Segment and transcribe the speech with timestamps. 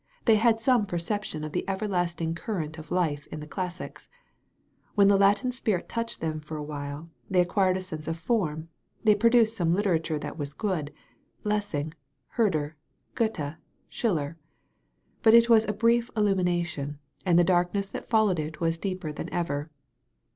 [0.25, 4.09] They had some percep* tion of the everlasting current of life in the classics*
[4.95, 8.69] When the Latin spirit touched them for a while, they acquired a sense of form,
[9.03, 10.91] they produced some literature that was good—
[11.53, 11.93] Lessing,
[12.35, 12.73] HerdCT,
[13.13, 13.53] Goethe,
[13.89, 14.37] Schiller.
[15.21, 19.31] But it was a brief illumination, and the darkness that followed it was deeper than
[19.31, 19.69] ever.